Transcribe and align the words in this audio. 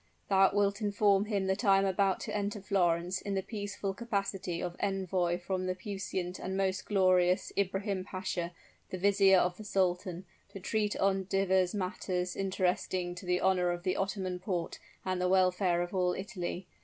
Thou 0.29 0.49
wilt 0.55 0.81
inform 0.81 1.25
him 1.25 1.45
that 1.45 1.63
I 1.63 1.77
am 1.77 1.85
about 1.85 2.19
to 2.21 2.35
enter 2.35 2.59
Florence 2.59 3.21
in 3.21 3.35
the 3.35 3.43
peaceful 3.43 3.93
capacity 3.93 4.59
of 4.59 4.75
envoy 4.79 5.37
from 5.37 5.67
the 5.67 5.75
puissant 5.75 6.39
and 6.39 6.57
most 6.57 6.87
glorious 6.87 7.53
Ibrahim 7.55 8.03
Pasha, 8.05 8.51
the 8.89 8.97
vizier 8.97 9.37
of 9.37 9.57
the 9.57 9.63
sultan, 9.63 10.25
to 10.53 10.59
treat 10.59 10.97
on 10.97 11.27
divers 11.29 11.75
matters 11.75 12.35
interesting 12.35 13.13
to 13.13 13.27
the 13.27 13.41
honor 13.41 13.69
of 13.69 13.83
the 13.83 13.95
Ottoman 13.95 14.39
Porte 14.39 14.79
and 15.05 15.21
the 15.21 15.29
welfare 15.29 15.83
of 15.83 15.93
all 15.93 16.13
Italy. 16.15 16.65